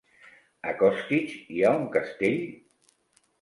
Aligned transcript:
A 0.71 0.71
Costitx 0.79 1.35
hi 1.57 1.61
ha 1.67 1.75
un 1.81 1.85
castell? 1.97 2.41